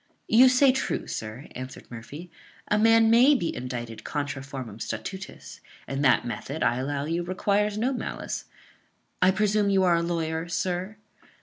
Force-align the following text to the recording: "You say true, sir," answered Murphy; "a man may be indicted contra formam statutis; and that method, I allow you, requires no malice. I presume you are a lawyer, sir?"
"You 0.27 0.49
say 0.49 0.71
true, 0.71 1.05
sir," 1.05 1.45
answered 1.51 1.91
Murphy; 1.91 2.31
"a 2.69 2.79
man 2.79 3.11
may 3.11 3.35
be 3.35 3.55
indicted 3.55 4.03
contra 4.03 4.41
formam 4.41 4.79
statutis; 4.81 5.59
and 5.85 6.03
that 6.03 6.25
method, 6.25 6.63
I 6.63 6.77
allow 6.77 7.05
you, 7.05 7.21
requires 7.21 7.77
no 7.77 7.93
malice. 7.93 8.45
I 9.21 9.29
presume 9.29 9.69
you 9.69 9.83
are 9.83 9.97
a 9.97 10.01
lawyer, 10.01 10.47
sir?" 10.47 10.97